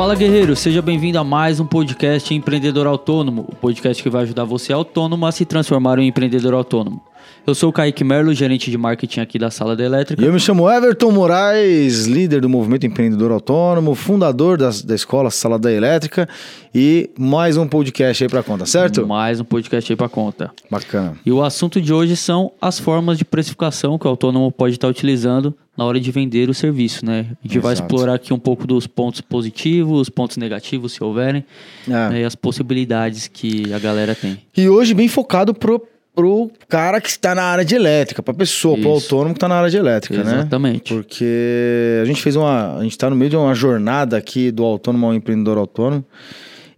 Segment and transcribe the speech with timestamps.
[0.00, 4.44] Fala guerreiro, seja bem-vindo a mais um podcast Empreendedor Autônomo, o podcast que vai ajudar
[4.44, 7.02] você autônomo a se transformar em um empreendedor autônomo.
[7.46, 10.22] Eu sou o Kaique Merlo, gerente de marketing aqui da Sala da Elétrica.
[10.22, 15.30] E eu me chamo Everton Moraes, líder do movimento empreendedor autônomo, fundador da, da escola
[15.30, 16.26] Sala da Elétrica
[16.74, 19.06] e mais um podcast aí pra conta, certo?
[19.06, 20.50] Mais um podcast aí pra conta.
[20.70, 21.18] Bacana.
[21.26, 24.88] E o assunto de hoje são as formas de precificação que o autônomo pode estar
[24.88, 27.24] utilizando na hora de vender o serviço, né?
[27.42, 27.86] A gente vai Exato.
[27.90, 31.42] explorar aqui um pouco dos pontos positivos, pontos negativos, se houverem,
[31.88, 31.90] É.
[31.90, 32.20] né?
[32.20, 34.38] e as possibilidades que a galera tem.
[34.54, 35.80] E hoje bem focado pro,
[36.14, 38.88] pro cara que está na área de elétrica, pra pessoa, Isso.
[38.88, 40.34] autônomo que está na área de elétrica, né?
[40.40, 40.92] Exatamente.
[40.92, 42.76] Porque a gente fez uma.
[42.76, 46.04] A gente tá no meio de uma jornada aqui do autônomo ao empreendedor autônomo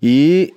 [0.00, 0.54] e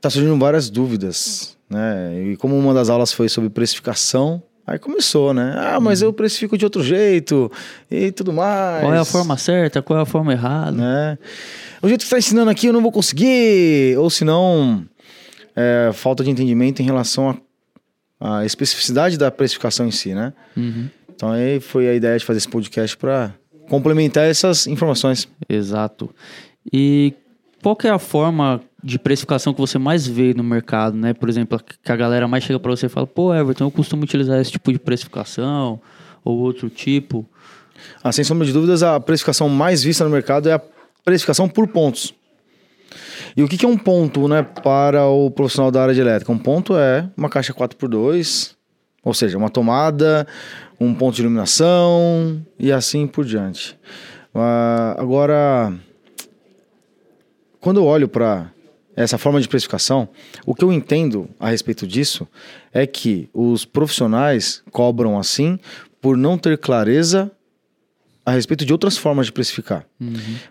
[0.00, 2.30] tá surgindo várias dúvidas, né?
[2.30, 5.54] E como uma das aulas foi sobre precificação, aí começou, né?
[5.56, 7.50] Ah, mas eu precifico de outro jeito
[7.90, 8.82] e tudo mais.
[8.82, 10.72] Qual é a forma certa, qual é a forma errada?
[10.72, 11.18] Né?
[11.82, 14.84] O jeito que você tá ensinando aqui eu não vou conseguir, ou se não,
[15.56, 17.40] é, falta de entendimento em relação
[18.20, 20.32] à especificidade da precificação em si, né?
[20.56, 20.88] Uhum.
[21.14, 23.32] Então aí foi a ideia de fazer esse podcast para
[23.68, 25.28] complementar essas informações.
[25.48, 26.14] Exato.
[26.72, 27.14] E
[27.62, 31.12] qual que é a forma de precificação que você mais vê no mercado, né?
[31.12, 34.04] Por exemplo, que a galera mais chega para você e fala, pô, Everton, eu costumo
[34.04, 35.80] utilizar esse tipo de precificação
[36.24, 37.26] ou outro tipo.
[38.02, 40.60] Ah, sem sombra de dúvidas, a precificação mais vista no mercado é a
[41.04, 42.14] precificação por pontos.
[43.36, 46.32] E o que é um ponto né, para o profissional da área de elétrica?
[46.32, 48.54] Um ponto é uma caixa 4x2,
[49.04, 50.26] ou seja, uma tomada,
[50.80, 53.78] um ponto de iluminação e assim por diante.
[54.34, 55.72] Ah, agora,
[57.60, 58.50] quando eu olho para
[59.02, 60.08] essa forma de precificação,
[60.44, 62.26] o que eu entendo a respeito disso
[62.72, 65.58] é que os profissionais cobram assim
[66.00, 67.30] por não ter clareza
[68.26, 69.86] a respeito de outras formas de precificar.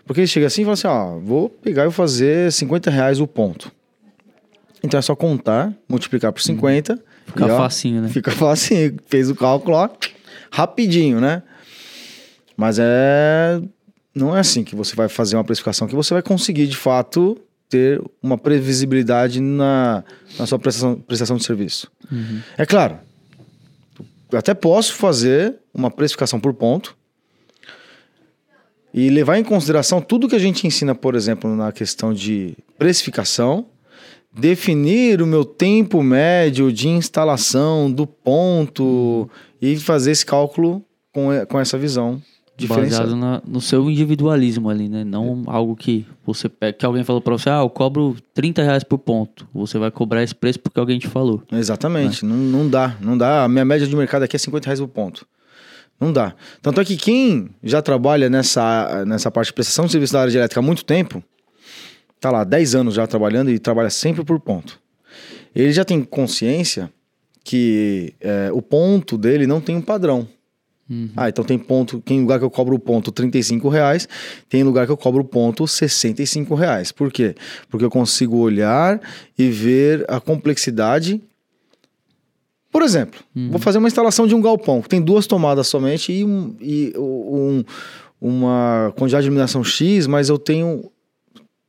[0.06, 3.20] Porque ele chega assim e fala assim, ó, vou pegar e vou fazer 50 reais
[3.20, 3.70] o ponto.
[4.82, 6.98] Então é só contar, multiplicar por 50.
[7.26, 8.08] Fica e, ó, facinho, né?
[8.08, 8.96] Fica facinho.
[9.06, 9.88] Fez o cálculo, ó,
[10.50, 11.42] rapidinho, né?
[12.56, 13.60] Mas é...
[14.14, 17.40] Não é assim que você vai fazer uma precificação, que você vai conseguir, de fato,
[17.68, 20.02] ter uma previsibilidade na,
[20.38, 21.90] na sua prestação, prestação de serviço.
[22.56, 22.98] É claro,
[24.30, 26.96] eu até posso fazer uma precificação por ponto
[28.92, 33.66] e levar em consideração tudo que a gente ensina, por exemplo, na questão de precificação,
[34.32, 39.28] definir o meu tempo médio de instalação do ponto
[39.60, 42.22] e fazer esse cálculo com, com essa visão
[42.66, 45.04] Baseado na- no seu individualismo ali, né?
[45.04, 48.82] Não algo que você pega, que alguém falou pra você, ah, eu cobro 30 reais
[48.82, 49.46] por ponto.
[49.54, 51.42] Você vai cobrar esse preço porque alguém te falou.
[51.52, 53.44] Exatamente, não, não dá, não dá.
[53.44, 55.26] A minha média de mercado aqui é 50 reais por ponto.
[56.00, 56.34] Não dá.
[56.62, 60.30] Tanto é que quem já trabalha nessa, nessa parte de prestação de serviço da área
[60.30, 61.22] de elétrica há muito tempo,
[62.20, 64.78] tá lá 10 anos já trabalhando e trabalha sempre por ponto.
[65.54, 66.92] Ele já tem consciência
[67.42, 70.28] que é, o ponto dele não tem um padrão.
[71.16, 74.08] Ah, então tem ponto, tem lugar que eu cobro o ponto 35 reais,
[74.48, 76.90] tem lugar que eu cobro o ponto 65 reais.
[76.92, 77.34] Por quê?
[77.68, 78.98] Porque eu consigo olhar
[79.38, 81.20] e ver a complexidade.
[82.70, 86.24] Por exemplo, vou fazer uma instalação de um galpão que tem duas tomadas somente e,
[86.24, 87.64] um, e um-
[88.20, 90.90] uma quantidade de iluminação X, mas eu tenho,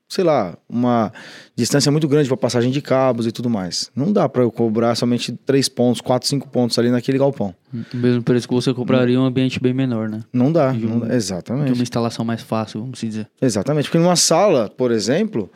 [0.09, 1.13] sei lá, uma
[1.55, 3.91] distância muito grande para passagem de cabos e tudo mais.
[3.95, 7.53] Não dá para eu cobrar somente 3 pontos, 4, 5 pontos ali naquele galpão.
[7.93, 10.21] O mesmo preço que você cobraria em um ambiente bem menor, né?
[10.33, 11.07] Não dá, De não um-.
[11.07, 11.73] De exatamente.
[11.73, 13.27] uma instalação mais fácil, vamos dizer.
[13.39, 15.47] Exatamente, porque numa sala, por exemplo,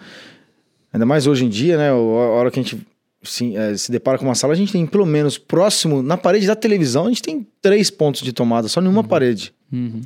[0.94, 2.80] ainda mais hoje em dia, né, a hora que a gente
[3.24, 6.46] se, eh, se depara com uma sala, a gente tem pelo menos próximo, na parede
[6.46, 9.52] da televisão, a gente tem três pontos de tomada, só numa parede.
[9.72, 10.02] Uhum.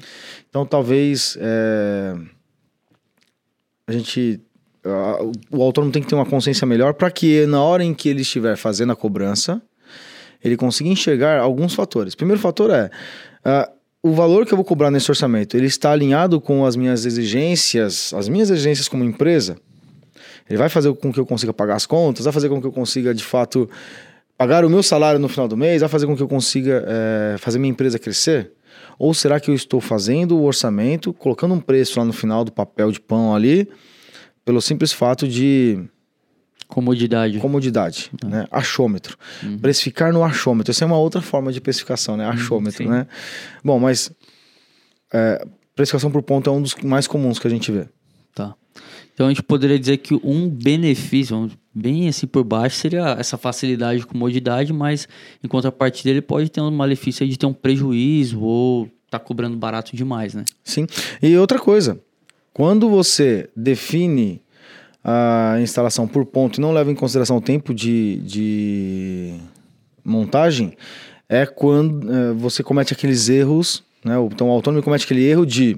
[0.49, 2.15] Então talvez eh,
[3.87, 4.41] a gente.
[5.49, 8.21] o autônomo tem que ter uma consciência melhor para que na hora em que ele
[8.21, 9.61] estiver fazendo a cobrança,
[10.43, 12.13] ele consiga enxergar alguns fatores.
[12.13, 12.91] Primeiro fator é
[13.43, 13.69] ah,
[14.03, 18.13] o valor que eu vou cobrar nesse orçamento, ele está alinhado com as minhas exigências,
[18.13, 19.57] as minhas exigências como empresa.
[20.49, 22.71] Ele vai fazer com que eu consiga pagar as contas, vai fazer com que eu
[22.71, 23.69] consiga de fato
[24.37, 27.35] pagar o meu salário no final do mês, vai fazer com que eu consiga eh,
[27.39, 28.51] fazer minha empresa crescer?
[28.97, 32.51] Ou será que eu estou fazendo o orçamento, colocando um preço lá no final do
[32.51, 33.69] papel de pão ali,
[34.43, 35.79] pelo simples fato de
[36.67, 37.39] Comodidade.
[37.39, 38.45] comodidade, né?
[38.51, 39.17] Achômetro.
[39.61, 40.71] Precificar no achômetro.
[40.71, 42.25] Essa é uma outra forma de precificação, né?
[42.25, 42.89] Achômetro, sim.
[42.89, 43.07] né?
[43.63, 44.11] Bom, mas
[45.13, 47.87] é, precificação por ponto é um dos mais comuns que a gente vê.
[48.35, 48.53] Tá.
[49.17, 54.01] Então a gente poderia dizer que um benefício, bem assim por baixo, seria essa facilidade
[54.01, 55.07] e comodidade, mas
[55.43, 59.95] em contrapartida ele pode ter um malefício de ter um prejuízo ou tá cobrando barato
[59.95, 60.45] demais, né?
[60.63, 60.85] Sim.
[61.19, 61.99] E outra coisa,
[62.53, 64.39] Quando você define
[65.03, 69.35] a instalação por ponto e não leva em consideração o tempo de, de
[70.05, 70.73] montagem,
[71.27, 74.13] é quando é, você comete aqueles erros, né?
[74.31, 75.75] Então o autônomo comete aquele erro de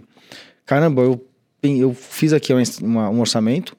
[0.65, 1.28] caramba, eu,
[1.61, 3.75] eu fiz aqui uma, um orçamento,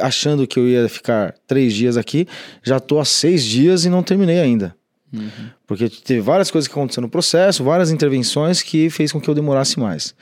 [0.00, 2.26] achando que eu ia ficar três dias aqui,
[2.62, 4.76] já estou há seis dias e não terminei ainda.
[5.12, 5.50] Uhum.
[5.66, 9.34] Porque teve várias coisas que aconteceram no processo, várias intervenções que fez com que eu
[9.34, 10.14] demorasse mais.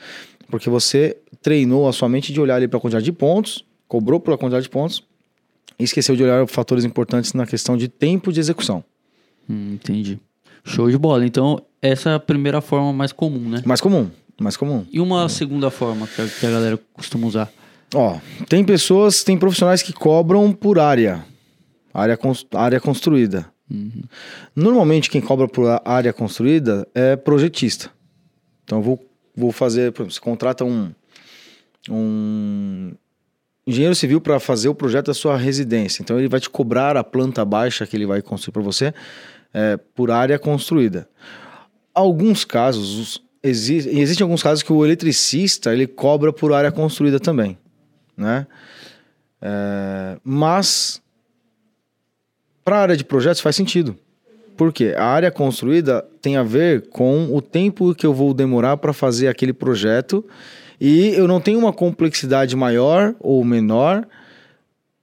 [0.49, 4.19] Porque você treinou a sua mente de olhar ali para a quantidade de pontos, cobrou
[4.19, 5.03] pela quantidade de pontos,
[5.77, 8.83] e esqueceu de olhar fatores importantes na questão de tempo de execução.
[9.49, 10.19] Hum, entendi.
[10.63, 11.25] Show de bola.
[11.25, 13.61] Então, essa é a primeira forma mais comum, né?
[13.65, 14.09] Mais comum,
[14.39, 14.85] mais comum.
[14.91, 15.29] E uma é.
[15.29, 17.51] segunda forma que a, que a galera costuma usar?
[17.93, 21.25] Ó, tem pessoas, tem profissionais que cobram por área,
[21.93, 22.17] área,
[22.53, 23.49] área construída.
[23.69, 24.03] Uhum.
[24.55, 27.89] Normalmente quem cobra por área construída é projetista.
[28.63, 30.91] Então eu vou, vou fazer, por exemplo, você contrata um,
[31.89, 32.91] um
[33.65, 36.01] engenheiro civil para fazer o projeto da sua residência.
[36.01, 38.93] Então ele vai te cobrar a planta baixa que ele vai construir para você
[39.53, 41.07] é, por área construída.
[41.93, 47.57] Alguns casos, exi existem alguns casos que o eletricista ele cobra por área construída também
[48.17, 48.47] né?
[49.41, 51.01] É, mas
[52.63, 53.95] para a área de projetos faz sentido.
[54.57, 58.93] Porque a área construída tem a ver com o tempo que eu vou demorar para
[58.93, 60.25] fazer aquele projeto
[60.79, 64.07] e eu não tenho uma complexidade maior ou menor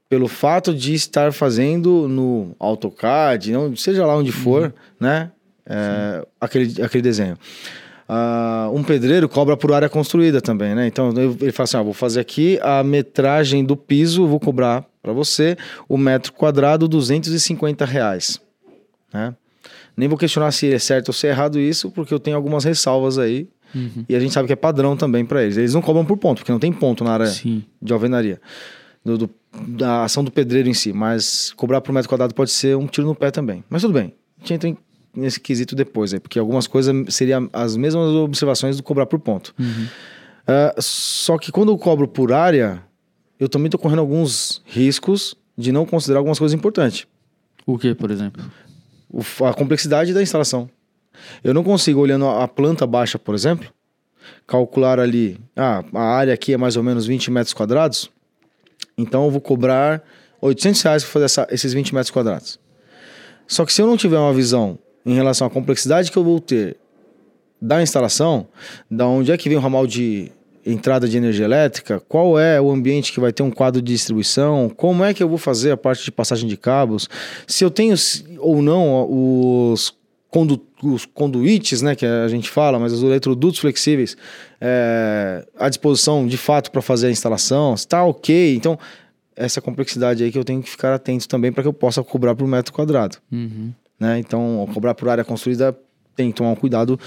[0.09, 4.71] pelo fato de estar fazendo no AutoCAD, não, seja lá onde for, uhum.
[5.00, 5.31] né?
[5.65, 7.38] É, aquele, aquele desenho.
[8.12, 10.87] Uh, um pedreiro cobra por área construída também, né?
[10.87, 15.14] Então ele fala assim: ah, vou fazer aqui a metragem do piso, vou cobrar para
[15.14, 15.56] você
[15.88, 18.38] o metro quadrado 250 reais.
[19.14, 19.35] Né?
[19.97, 22.64] Nem vou questionar se é certo ou se é errado isso, porque eu tenho algumas
[22.64, 23.49] ressalvas aí.
[23.75, 24.05] Uhum.
[24.06, 25.56] E a gente sabe que é padrão também para eles.
[25.56, 27.64] Eles não cobram por ponto, porque não tem ponto na área Sim.
[27.81, 28.38] de alvenaria.
[29.03, 29.31] Do, do,
[29.69, 30.93] da ação do pedreiro em si.
[30.93, 33.64] Mas cobrar por metro quadrado pode ser um tiro no pé também.
[33.70, 34.12] Mas tudo bem.
[34.37, 34.76] A gente entra em
[35.14, 39.55] nesse quesito depois, aí, porque algumas coisas seriam as mesmas observações do cobrar por ponto.
[39.59, 39.87] Uhum.
[40.43, 42.82] Uh, só que quando eu cobro por área,
[43.38, 47.06] eu também estou correndo alguns riscos de não considerar algumas coisas importantes.
[47.67, 48.43] O que, por exemplo?
[49.11, 50.69] O, a complexidade da instalação.
[51.44, 53.69] Eu não consigo, olhando a planta baixa, por exemplo,
[54.47, 58.11] calcular ali, ah, a área aqui é mais ou menos 20 metros quadrados,
[58.97, 60.03] então eu vou cobrar
[60.41, 62.59] 800 reais para fazer essa, esses 20 metros quadrados.
[63.47, 66.40] Só que se eu não tiver uma visão em relação à complexidade que eu vou
[66.40, 66.76] ter
[67.60, 68.46] da instalação,
[68.90, 70.32] da onde é que vem o ramal de
[70.64, 74.69] entrada de energia elétrica, qual é o ambiente que vai ter um quadro de distribuição,
[74.69, 77.08] como é que eu vou fazer a parte de passagem de cabos,
[77.46, 77.94] se eu tenho
[78.38, 79.93] ou não os,
[80.28, 84.16] condu os conduítes, né, que a gente fala, mas os eletrodutos flexíveis
[84.60, 88.54] é, à disposição de fato para fazer a instalação, está ok.
[88.56, 88.78] Então,
[89.37, 92.34] essa complexidade aí que eu tenho que ficar atento também para que eu possa cobrar
[92.34, 93.16] por metro quadrado.
[93.31, 93.72] Uhum.
[94.02, 94.19] Né?
[94.19, 95.78] Então, cobrar por área construída
[96.16, 96.99] tem que tomar um cuidado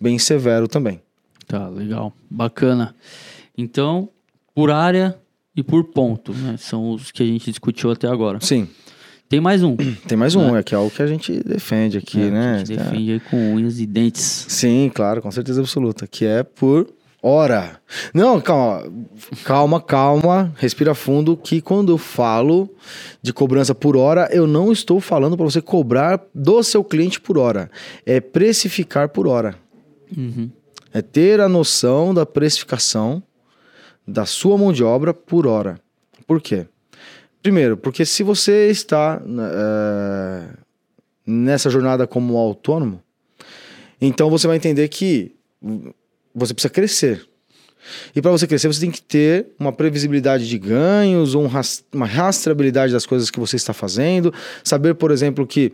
[0.00, 1.02] bem severo também.
[1.44, 2.12] Tá, legal.
[2.30, 2.94] Bacana.
[3.58, 4.08] Então,
[4.54, 5.18] por área
[5.56, 6.54] e por ponto, né?
[6.56, 8.38] São os que a gente discutiu até agora.
[8.40, 8.68] Sim.
[9.28, 9.74] Tem mais um.
[10.06, 10.60] Tem mais um, né?
[10.60, 12.54] é que é o que a gente defende aqui, é, né?
[12.54, 13.18] A gente defende é.
[13.18, 14.46] com unhas e dentes.
[14.48, 16.06] Sim, claro, com certeza absoluta.
[16.06, 16.86] Que é por
[17.26, 17.80] hora.
[18.14, 18.84] Não, calma,
[19.44, 22.70] calma, calma, respira fundo, que quando eu falo
[23.20, 27.36] de cobrança por hora, eu não estou falando para você cobrar do seu cliente por
[27.36, 27.68] hora,
[28.04, 29.56] é precificar por hora.
[30.16, 30.50] Uhum.
[30.94, 33.22] É ter a noção da precificação
[34.06, 35.80] da sua mão de obra por hora.
[36.26, 36.66] Por quê?
[37.42, 40.48] Primeiro, porque se você está é,
[41.26, 43.02] nessa jornada como autônomo,
[44.00, 45.34] então você vai entender que
[46.36, 47.26] você precisa crescer.
[48.14, 51.84] E para você crescer, você tem que ter uma previsibilidade de ganhos, ou um rast
[51.92, 54.32] uma rastreabilidade das coisas que você está fazendo.
[54.62, 55.72] Saber, por exemplo, que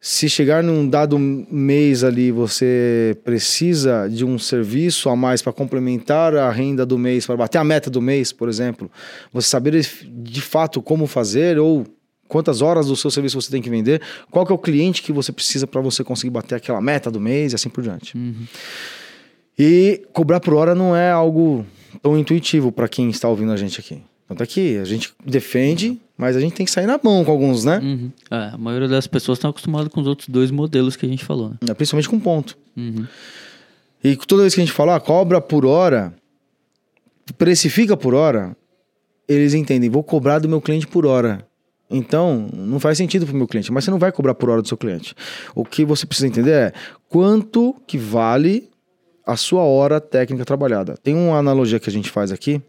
[0.00, 6.34] se chegar num dado mês ali, você precisa de um serviço a mais para complementar
[6.36, 8.90] a renda do mês, para bater a meta do mês, por exemplo.
[9.32, 11.84] Você saber de fato como fazer ou
[12.28, 14.00] quantas horas do seu serviço você tem que vender,
[14.30, 17.20] qual que é o cliente que você precisa para você conseguir bater aquela meta do
[17.20, 18.16] mês e assim por diante.
[18.16, 18.46] Uhum.
[19.58, 21.64] E cobrar por hora não é algo
[22.02, 24.02] tão intuitivo para quem está ouvindo a gente aqui.
[24.28, 27.30] Tanto é que a gente defende, mas a gente tem que sair na mão com
[27.30, 27.78] alguns, né?
[27.78, 28.10] Uhum.
[28.30, 31.24] É, a maioria das pessoas estão acostumadas com os outros dois modelos que a gente
[31.24, 31.50] falou.
[31.50, 31.56] Né?
[31.68, 32.58] É, principalmente com ponto.
[32.76, 33.06] Uhum.
[34.02, 36.12] E toda vez que a gente fala, ah, cobra por hora,
[37.38, 38.56] precifica por hora,
[39.28, 41.46] eles entendem, vou cobrar do meu cliente por hora.
[41.88, 44.60] Então, não faz sentido para o meu cliente, mas você não vai cobrar por hora
[44.60, 45.14] do seu cliente.
[45.54, 46.72] O que você precisa entender é
[47.08, 48.68] quanto que vale
[49.26, 50.94] a sua hora técnica trabalhada.
[51.02, 52.62] Tem uma analogia que a gente faz aqui,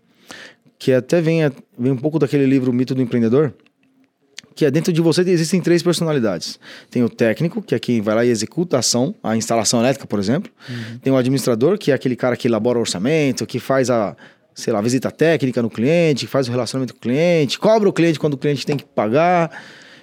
[0.79, 1.41] que até vem,
[1.77, 3.53] vem um pouco daquele livro Mito do Empreendedor,
[4.55, 6.59] que é dentro de você existem três personalidades.
[6.89, 10.07] Tem o técnico, que é quem vai lá e executa a ação, a instalação elétrica,
[10.07, 10.51] por exemplo.
[10.67, 10.97] Uhum.
[10.97, 14.17] Tem o administrador, que é aquele cara que elabora o orçamento, que faz a,
[14.55, 18.17] sei lá, visita técnica no cliente, faz o relacionamento com o cliente, cobra o cliente
[18.17, 19.51] quando o cliente tem que pagar.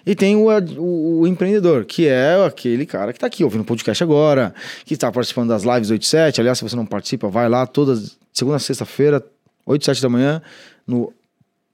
[0.07, 3.65] E tem o, o, o empreendedor, que é aquele cara que está aqui ouvindo o
[3.65, 6.41] podcast agora, que está participando das lives 8 7.
[6.41, 9.25] Aliás, se você não participa, vai lá todas, segunda a sexta-feira,
[9.65, 10.43] 8 7 da manhã,
[10.87, 11.13] no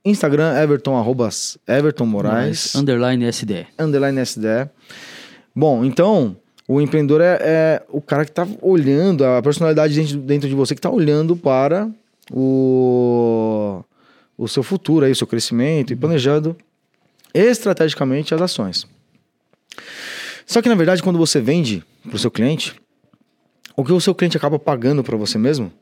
[0.05, 1.29] Instagram, Everton, arroba
[1.67, 2.75] Everton Moraes.
[2.75, 3.67] Underline SDE.
[3.79, 4.71] Underline SDE.
[5.55, 10.49] Bom, então, o empreendedor é, é o cara que está olhando, a personalidade dentro, dentro
[10.49, 11.91] de você que está olhando para
[12.33, 13.83] o,
[14.39, 16.57] o seu futuro, aí, o seu crescimento e planejando
[17.35, 18.87] estrategicamente as ações.
[20.47, 22.75] Só que, na verdade, quando você vende para o seu cliente,
[23.77, 25.73] o que o seu cliente acaba pagando para você mesmo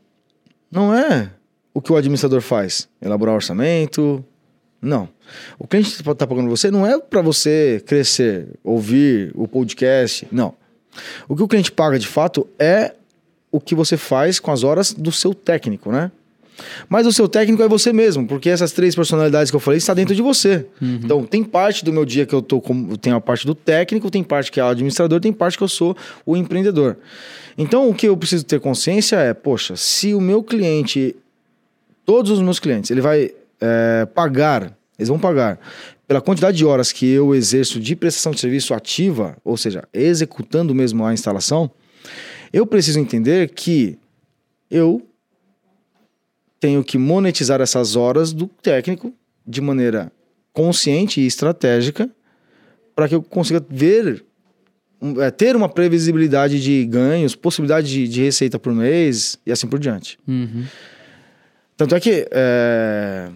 [0.70, 1.30] não é
[1.72, 2.88] o que o administrador faz?
[3.00, 4.24] Elaborar orçamento?
[4.80, 5.08] Não.
[5.58, 10.28] O cliente está pagando você não é para você crescer, ouvir o podcast.
[10.30, 10.54] Não.
[11.28, 12.94] O que o cliente paga de fato é
[13.50, 16.12] o que você faz com as horas do seu técnico, né?
[16.88, 19.94] Mas o seu técnico é você mesmo, porque essas três personalidades que eu falei está
[19.94, 20.66] dentro de você.
[20.80, 21.00] Uhum.
[21.02, 24.10] Então, tem parte do meu dia que eu tô com, tem a parte do técnico,
[24.10, 25.96] tem parte que é o administrador, tem parte que eu sou
[26.26, 26.96] o empreendedor.
[27.56, 31.14] Então, o que eu preciso ter consciência é, poxa, se o meu cliente
[32.04, 35.60] todos os meus clientes, ele vai é, pagar, eles vão pagar
[36.06, 40.74] pela quantidade de horas que eu exerço de prestação de serviço ativa, ou seja, executando
[40.74, 41.70] mesmo a instalação,
[42.50, 43.98] eu preciso entender que
[44.70, 45.06] eu
[46.60, 49.12] tenho que monetizar essas horas do técnico
[49.46, 50.12] de maneira
[50.52, 52.10] consciente e estratégica
[52.94, 54.24] para que eu consiga ver
[55.20, 59.78] é, ter uma previsibilidade de ganhos, possibilidade de, de, receita por mês e assim por
[59.78, 60.18] diante.
[60.26, 60.64] Uhum.
[61.76, 63.28] Tanto é que é,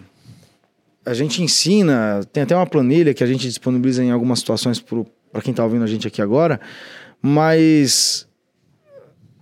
[1.05, 5.41] a gente ensina, tem até uma planilha que a gente disponibiliza em algumas situações para
[5.41, 6.59] quem está ouvindo a gente aqui agora,
[7.21, 8.27] mas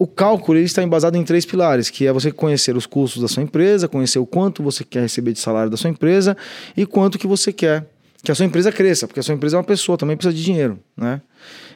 [0.02, 3.28] o cálculo ele está embasado em três pilares, que é você conhecer os custos da
[3.28, 6.36] sua empresa, conhecer o quanto você quer receber de salário da sua empresa
[6.76, 7.86] e quanto que você quer
[8.24, 10.44] que a sua empresa cresça, porque a sua empresa é uma pessoa, também precisa de
[10.44, 11.22] dinheiro, né?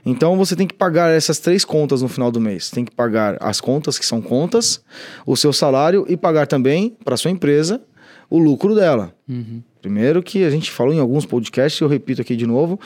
[0.03, 2.71] Então você tem que pagar essas três contas no final do mês.
[2.71, 4.83] Tem que pagar as contas que são contas,
[5.23, 7.79] o seu salário e pagar também para sua empresa
[8.27, 9.13] o lucro dela.
[9.29, 9.61] Uhum.
[9.83, 12.79] Primeiro que a gente falou em alguns podcasts, eu repito aqui de novo,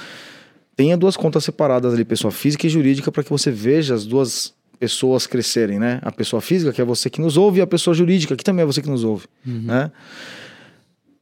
[0.75, 4.53] tenha duas contas separadas ali, pessoa física e jurídica, para que você veja as duas
[4.79, 5.99] pessoas crescerem, né?
[6.01, 8.63] A pessoa física, que é você que nos ouve, e a pessoa jurídica, que também
[8.63, 9.63] é você que nos ouve, uhum.
[9.63, 9.91] né?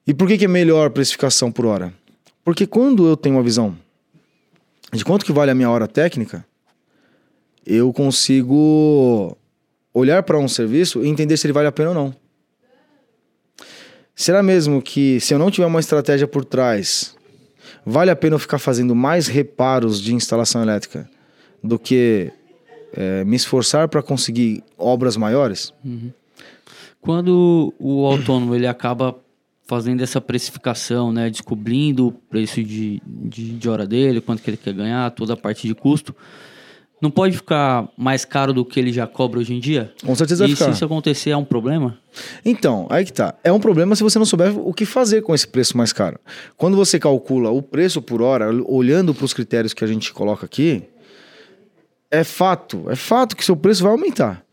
[0.05, 1.93] E por que, que é melhor precificação por hora?
[2.45, 3.75] Porque quando eu tenho uma visão
[4.93, 6.45] de quanto que vale a minha hora técnica,
[7.65, 9.35] eu consigo
[9.93, 12.15] olhar para um serviço e entender se ele vale a pena ou não.
[14.15, 17.15] Será mesmo que se eu não tiver uma estratégia por trás,
[17.85, 21.09] vale a pena eu ficar fazendo mais reparos de instalação elétrica
[21.61, 22.31] do que
[22.93, 25.73] é, me esforçar para conseguir obras maiores?
[25.83, 26.11] Uhum.
[27.01, 29.15] Quando o autônomo ele acaba
[29.67, 31.29] fazendo essa precificação, né?
[31.29, 35.37] Descobrindo o preço de, de, de, hora dele, quanto que ele quer ganhar, toda a
[35.37, 36.15] parte de custo.
[36.99, 39.93] Não pode ficar mais caro do que ele já cobra hoje em dia?
[40.03, 40.65] Com certeza e vai ficar.
[40.65, 41.95] se isso acontecer, é um problema?
[42.43, 43.35] Então, aí que tá.
[43.43, 46.19] É um problema se você não souber o que fazer com esse preço mais caro.
[46.55, 50.47] Quando você calcula o preço por hora, olhando para os critérios que a gente coloca
[50.47, 50.83] aqui,
[52.09, 54.43] é fato, é fato que seu preço vai aumentar.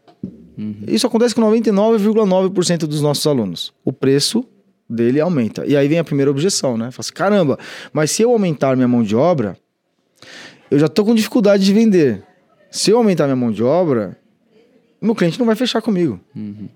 [0.57, 0.83] Uhum.
[0.87, 3.73] Isso acontece com 99,9% dos nossos alunos.
[3.85, 4.45] O preço
[4.89, 5.67] dele aumenta.
[5.67, 6.91] E aí vem a primeira objeção, né?
[6.91, 7.59] Fala assim, caramba,
[7.93, 9.57] mas se eu aumentar minha mão de obra,
[10.71, 12.23] eu já tô com dificuldade de vender.
[12.71, 14.17] Se eu aumentar minha mão de obra,
[15.01, 16.21] meu cliente não vai fechar comigo.
[16.35, 16.69] Uhum.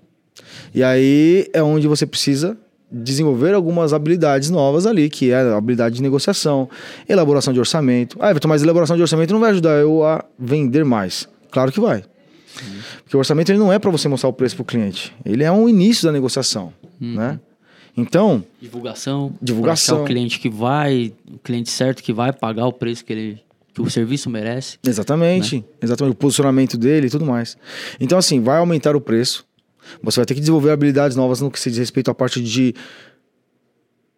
[0.73, 2.57] E aí é onde você precisa
[2.91, 6.69] desenvolver algumas habilidades novas ali, que é a habilidade de negociação,
[7.07, 8.17] elaboração de orçamento.
[8.19, 11.27] Ah, Everton, mas elaboração de orçamento não vai ajudar eu a vender mais.
[11.51, 12.03] Claro que vai.
[13.03, 15.15] Porque o orçamento ele não é para você mostrar o preço para o cliente.
[15.25, 17.15] Ele é um início da negociação, uhum.
[17.15, 17.39] né?
[17.95, 18.43] Então.
[18.61, 19.33] Divulgação.
[19.41, 20.03] Divulgação.
[20.03, 23.41] o cliente que vai, o cliente certo que vai pagar o preço que ele.
[23.73, 24.77] Que o serviço merece.
[24.85, 25.57] Exatamente.
[25.57, 25.63] Né?
[25.81, 26.13] Exatamente.
[26.13, 27.55] O posicionamento dele e tudo mais.
[27.99, 29.45] Então, assim, vai aumentar o preço.
[30.03, 32.73] Você vai ter que desenvolver habilidades novas no que se diz respeito à parte de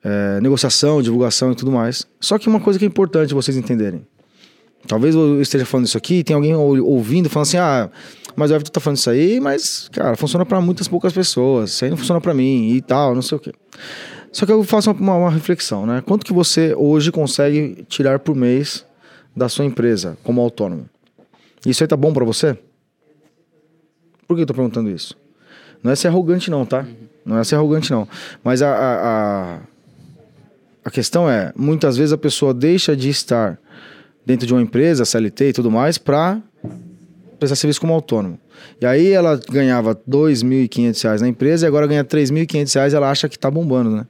[0.03, 2.05] é, negociação, divulgação e tudo mais.
[2.19, 4.05] Só que uma coisa que é importante vocês entenderem.
[4.87, 7.89] Talvez eu esteja falando isso aqui tem alguém ouvindo falando assim: ah,
[8.35, 11.71] mas o Everton tá falando isso aí, mas, cara, funciona para muitas poucas pessoas.
[11.71, 13.53] Isso aí não funciona para mim e tal, não sei o quê.
[14.31, 16.01] Só que eu faço uma, uma, reflexão, né?
[16.01, 18.85] Quanto que você hoje consegue tirar por mês
[19.35, 20.89] da sua empresa como autônomo?
[21.65, 22.57] Isso aí tá bom para você?
[24.27, 25.15] Por que eu tô perguntando isso?
[25.83, 26.85] Não é ser arrogante, não, tá?
[27.25, 28.07] Não é ser arrogante, não.
[28.43, 29.59] Mas a, a, a,
[30.85, 33.57] a questão é: muitas vezes a pessoa deixa de estar
[34.25, 36.39] dentro de uma empresa, CLT e tudo mais, para
[37.39, 38.39] prestar serviço como autônomo.
[38.79, 43.27] E aí ela ganhava R$ 2.500 na empresa e agora ganha R$ 3.500 ela acha
[43.27, 44.05] que tá bombando, né?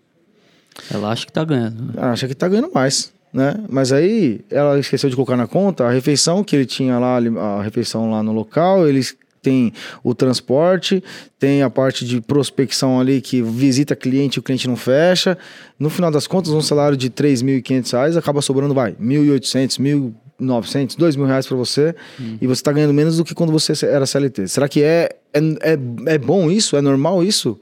[0.93, 1.81] Ela acha que tá ganhando.
[1.83, 1.93] Né?
[1.95, 3.55] Ela acha que tá ganhando mais, né?
[3.69, 7.61] Mas aí ela esqueceu de colocar na conta a refeição que ele tinha lá, a
[7.61, 11.03] refeição lá no local, eles tem o transporte,
[11.39, 15.37] tem a parte de prospecção ali que visita cliente e o cliente não fecha.
[15.79, 20.13] No final das contas, um salário de R$ 3.500 acaba sobrando, vai, R$ 1.800, R$
[20.39, 22.37] 1.900, 2.000 reais para você hum.
[22.41, 24.47] e você está ganhando menos do que quando você era CLT.
[24.47, 26.77] Será que é, é, é, é bom isso?
[26.77, 27.59] É normal isso?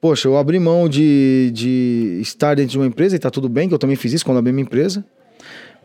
[0.00, 3.68] Poxa, eu abri mão de, de estar dentro de uma empresa e tá tudo bem,
[3.68, 5.04] que eu também fiz isso quando abri minha empresa,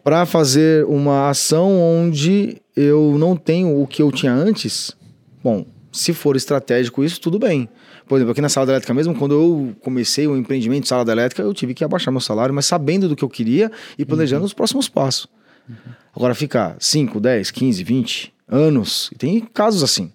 [0.03, 4.95] para fazer uma ação onde eu não tenho o que eu tinha antes.
[5.43, 7.69] Bom, se for estratégico isso, tudo bem.
[8.07, 11.05] Por exemplo, aqui na sala da elétrica mesmo, quando eu comecei o empreendimento de sala
[11.05, 14.03] da elétrica, eu tive que abaixar meu salário, mas sabendo do que eu queria e
[14.03, 14.47] planejando uhum.
[14.47, 15.27] os próximos passos.
[15.69, 15.75] Uhum.
[16.15, 20.11] Agora ficar 5, 10, 15, 20 anos, e tem casos assim.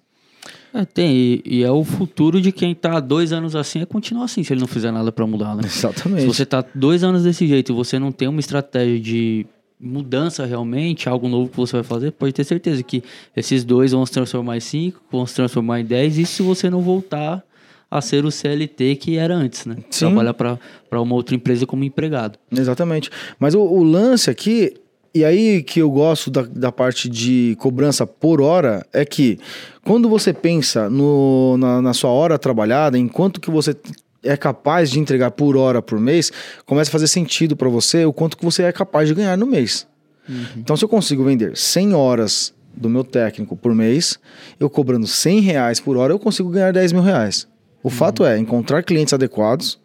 [0.71, 4.25] É, tem, e, e, é o futuro de quem tá dois anos assim, é continuar
[4.25, 5.63] assim, se ele não fizer nada para mudar, né?
[5.65, 6.21] Exatamente.
[6.21, 9.47] Se você tá dois anos desse jeito e você não tem uma estratégia de
[9.79, 13.03] mudança realmente, algo novo que você vai fazer, pode ter certeza que
[13.35, 16.69] esses dois vão se transformar em cinco, vão se transformar em dez, e se você
[16.69, 17.43] não voltar
[17.89, 19.77] a ser o CLT que era antes, né?
[19.89, 20.07] Sim.
[20.07, 22.37] Trabalhar para uma outra empresa como empregado.
[22.51, 23.09] Exatamente.
[23.39, 24.73] Mas o, o lance aqui
[25.13, 29.39] e aí que eu gosto da, da parte de cobrança por hora é que
[29.83, 33.75] quando você pensa no, na, na sua hora trabalhada, enquanto que você
[34.23, 36.31] é capaz de entregar por hora por mês,
[36.65, 39.45] começa a fazer sentido para você o quanto que você é capaz de ganhar no
[39.45, 39.87] mês.
[40.27, 40.45] Uhum.
[40.57, 44.19] Então, se eu consigo vender 100 horas do meu técnico por mês,
[44.59, 47.47] eu cobrando 100 reais por hora, eu consigo ganhar 10 mil reais.
[47.81, 47.93] O uhum.
[47.93, 49.79] fato é encontrar clientes adequados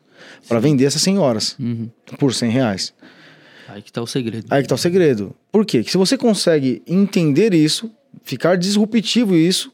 [0.48, 1.88] para vender essas 100 horas uhum.
[2.18, 2.94] por 100 reais.
[3.68, 4.46] Aí que tá o segredo.
[4.50, 5.34] Aí que tá o segredo.
[5.50, 5.82] Por quê?
[5.82, 7.90] Que se você consegue entender isso,
[8.22, 9.72] ficar disruptivo isso,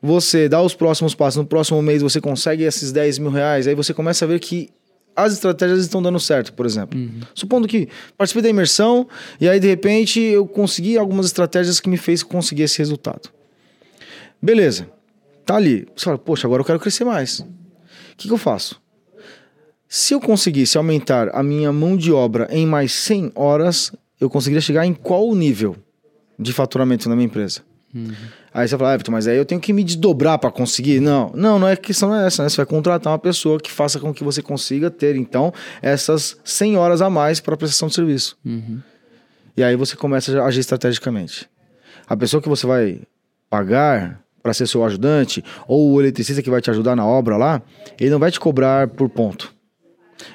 [0.00, 3.74] você dá os próximos passos, no próximo mês você consegue esses 10 mil reais, aí
[3.74, 4.70] você começa a ver que
[5.14, 6.98] as estratégias estão dando certo, por exemplo.
[6.98, 7.20] Uhum.
[7.34, 9.08] Supondo que participei da imersão
[9.40, 13.28] e aí de repente eu consegui algumas estratégias que me fez conseguir esse resultado.
[14.40, 14.88] Beleza.
[15.44, 15.88] Tá ali.
[15.96, 17.40] Você fala, poxa, agora eu quero crescer mais.
[17.40, 17.46] O
[18.16, 18.80] que, que eu faço?
[19.88, 24.60] Se eu conseguisse aumentar a minha mão de obra em mais 100 horas, eu conseguiria
[24.60, 25.76] chegar em qual nível
[26.38, 27.62] de faturamento na minha empresa?
[27.92, 28.12] Uhum.
[28.52, 31.00] Aí você fala, Everton, mas aí eu tenho que me desdobrar para conseguir?
[31.00, 32.48] Não, não, não é questão é essa, né?
[32.48, 36.76] Você vai contratar uma pessoa que faça com que você consiga ter, então, essas 100
[36.76, 38.36] horas a mais para prestação de serviço.
[38.44, 38.80] Uhum.
[39.56, 41.48] E aí você começa a agir estrategicamente.
[42.06, 43.00] A pessoa que você vai
[43.50, 47.60] pagar para ser seu ajudante, ou o eletricista que vai te ajudar na obra lá,
[48.00, 49.52] ele não vai te cobrar por ponto.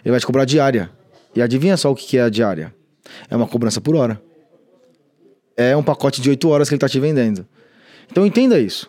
[0.03, 0.91] Ele vai te cobrar diária.
[1.35, 2.73] E adivinha só o que é a diária?
[3.29, 4.21] É uma cobrança por hora.
[5.57, 7.47] É um pacote de 8 horas que ele está te vendendo.
[8.11, 8.87] Então entenda isso.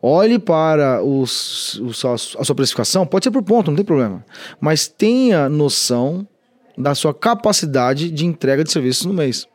[0.00, 4.24] Olhe para os, os, a sua precificação, pode ser por ponto, não tem problema.
[4.60, 6.26] Mas tenha noção
[6.76, 9.46] da sua capacidade de entrega de serviços no mês.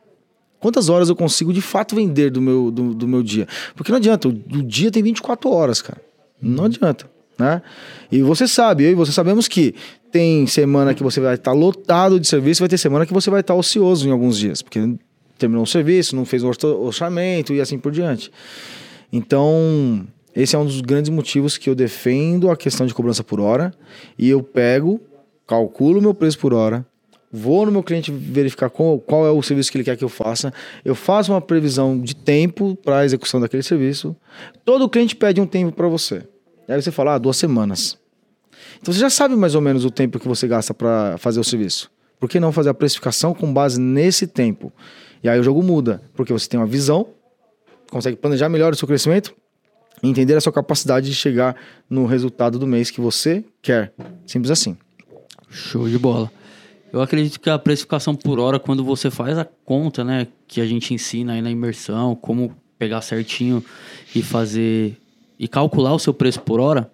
[0.60, 3.48] Quantas horas eu consigo de fato vender do meu, do, do meu dia?
[3.74, 6.00] Porque não adianta, o, o dia tem 24 horas, cara.
[6.40, 7.10] Não adianta.
[7.38, 7.62] Né?
[8.12, 9.74] E você sabe, eu e você sabemos que
[10.12, 13.40] tem semana que você vai estar lotado de serviço, vai ter semana que você vai
[13.40, 14.78] estar ocioso em alguns dias, porque
[15.38, 18.30] terminou o serviço, não fez o orçamento e assim por diante.
[19.12, 23.40] Então, esse é um dos grandes motivos que eu defendo a questão de cobrança por
[23.40, 23.72] hora
[24.18, 25.00] e eu pego,
[25.46, 26.84] calculo meu preço por hora,
[27.32, 30.08] vou no meu cliente verificar qual, qual é o serviço que ele quer que eu
[30.08, 30.52] faça,
[30.84, 34.16] eu faço uma previsão de tempo para a execução daquele serviço.
[34.64, 36.22] Todo cliente pede um tempo para você.
[36.68, 37.98] Aí você fala, ah, duas semanas.
[38.80, 41.44] Então você já sabe mais ou menos o tempo que você gasta para fazer o
[41.44, 41.90] serviço.
[42.18, 44.72] Por que não fazer a precificação com base nesse tempo?
[45.24, 47.08] E aí o jogo muda, porque você tem uma visão,
[47.90, 49.34] consegue planejar melhor o seu crescimento
[50.02, 51.56] e entender a sua capacidade de chegar
[51.88, 53.94] no resultado do mês que você quer.
[54.26, 54.76] Simples assim.
[55.48, 56.30] Show de bola.
[56.92, 60.66] Eu acredito que a precificação por hora, quando você faz a conta, né, que a
[60.66, 63.64] gente ensina aí na imersão, como pegar certinho
[64.14, 64.96] e fazer
[65.38, 66.90] e calcular o seu preço por hora,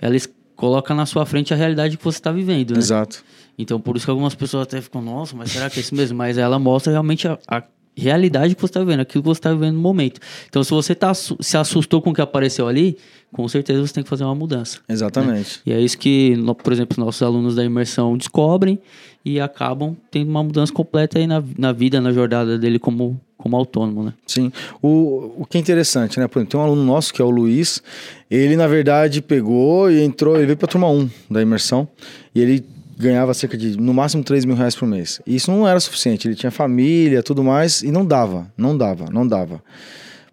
[0.00, 0.14] ela
[0.54, 2.78] coloca na sua frente a realidade que você está vivendo, né?
[2.78, 3.24] Exato.
[3.58, 6.18] Então, por isso que algumas pessoas até ficam, nossa, mas será que é isso mesmo?
[6.18, 7.62] Mas ela mostra realmente a, a
[7.96, 10.20] realidade que você está vivendo, aquilo que você está vivendo no momento.
[10.48, 12.98] Então, se você tá, se assustou com o que apareceu ali,
[13.32, 14.78] com certeza você tem que fazer uma mudança.
[14.88, 14.94] Né?
[14.94, 15.62] Exatamente.
[15.64, 15.72] Né?
[15.72, 18.78] E é isso que, por exemplo, nossos alunos da imersão descobrem
[19.24, 23.56] e acabam tendo uma mudança completa aí na, na vida, na jornada dele como como
[23.56, 24.14] autônomo, né?
[24.26, 24.50] Sim.
[24.80, 26.26] O, o que é interessante, né?
[26.26, 27.82] Por exemplo, tem um aluno nosso que é o Luiz.
[28.30, 31.86] Ele, na verdade, pegou e entrou, ele veio pra turma 1 da imersão.
[32.34, 32.64] E ele
[32.96, 35.20] ganhava cerca de, no máximo, 3 mil reais por mês.
[35.26, 36.28] E isso não era suficiente.
[36.28, 39.62] Ele tinha família, tudo mais, e não dava, não dava, não dava.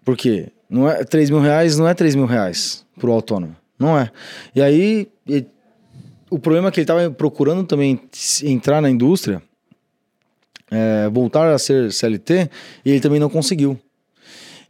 [0.04, 0.48] Por quê?
[0.68, 3.54] Não é, 3 mil reais não é 3 mil reais pro autônomo.
[3.78, 4.10] Não é.
[4.54, 5.08] E aí,
[6.30, 8.00] o problema é que ele estava procurando também
[8.44, 9.42] entrar na indústria,
[10.70, 12.48] é, voltar a ser CLT,
[12.84, 13.78] e ele também não conseguiu.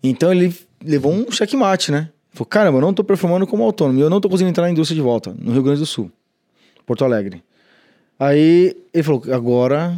[0.02, 2.08] Então ele levou um checkmate, né?
[2.32, 4.96] Falou, caramba, eu não estou performando como autônomo, eu não estou conseguindo entrar na indústria
[4.96, 6.10] de volta, no Rio Grande do Sul,
[6.86, 7.44] Porto Alegre.
[8.22, 9.96] Aí ele falou, agora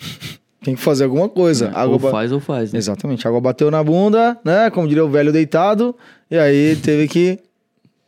[0.64, 1.70] tem que fazer alguma coisa.
[1.74, 2.78] Água ou faz ou faz, né?
[2.78, 4.70] Exatamente, a água bateu na bunda, né?
[4.70, 5.94] Como diria o velho deitado,
[6.30, 7.38] e aí teve que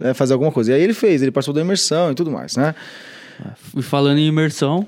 [0.01, 0.71] né, fazer alguma coisa.
[0.71, 2.75] E aí ele fez, ele passou da imersão e tudo mais, né?
[3.77, 4.87] E falando em imersão,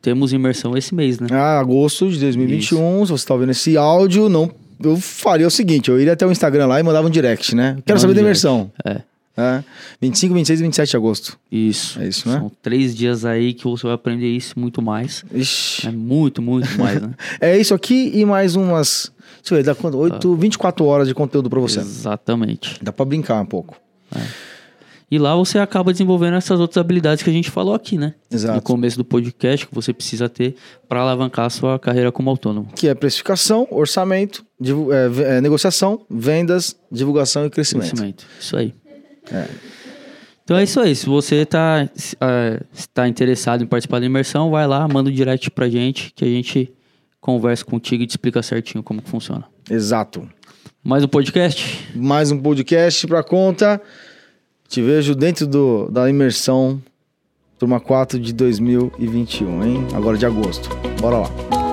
[0.00, 1.28] temos imersão esse mês, né?
[1.32, 3.06] Ah, agosto de 2021, Isso.
[3.06, 4.50] se você está ouvindo esse áudio, não
[4.82, 7.76] eu faria o seguinte, eu iria até o Instagram lá e mandava um direct, né?
[7.84, 8.72] Quero saber da imersão.
[8.82, 9.02] É.
[9.36, 9.62] É.
[10.00, 11.38] 25, 26 e 27 de agosto.
[11.50, 12.00] Isso.
[12.00, 12.38] É isso, né?
[12.38, 15.24] São três dias aí que você vai aprender isso muito mais.
[15.32, 15.86] Ixi.
[15.86, 17.14] É muito, muito mais, né?
[17.40, 19.12] é isso aqui e mais umas.
[19.40, 19.96] Deixa eu ver, dá quanto?
[19.96, 21.80] 8, 24 horas de conteúdo para você.
[21.80, 22.78] Exatamente.
[22.82, 23.76] Dá para brincar um pouco.
[24.14, 24.20] É.
[25.10, 28.14] E lá você acaba desenvolvendo essas outras habilidades que a gente falou aqui, né?
[28.30, 28.54] Exato.
[28.54, 30.54] No começo do podcast, que você precisa ter
[30.88, 32.68] para alavancar a sua carreira como autônomo.
[32.76, 37.88] Que é precificação, orçamento, é, é, negociação, vendas, divulgação e crescimento.
[37.88, 38.72] Crescimento, isso aí.
[39.32, 39.46] É.
[40.44, 40.94] Então é isso aí.
[40.96, 41.88] Se você está
[42.20, 42.60] é,
[42.92, 46.28] tá interessado em participar da imersão, vai lá, manda um direct pra gente que a
[46.28, 46.72] gente
[47.20, 49.44] conversa contigo e te explica certinho como que funciona.
[49.70, 50.28] Exato.
[50.82, 51.88] Mais um podcast?
[51.94, 53.80] Mais um podcast para conta.
[54.68, 56.82] Te vejo dentro do, da imersão
[57.60, 59.86] Turma 4 de 2021, hein?
[59.92, 60.70] Agora de agosto.
[60.98, 61.69] Bora lá.